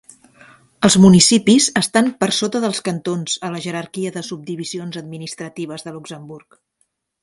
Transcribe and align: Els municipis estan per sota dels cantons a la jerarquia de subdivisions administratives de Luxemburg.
Els 0.87 0.95
municipis 1.03 1.67
estan 1.81 2.09
per 2.23 2.31
sota 2.39 2.63
dels 2.65 2.83
cantons 2.89 3.37
a 3.51 3.55
la 3.57 3.63
jerarquia 3.69 4.17
de 4.19 4.27
subdivisions 4.33 5.03
administratives 5.07 5.91
de 5.91 5.99
Luxemburg. 6.01 6.65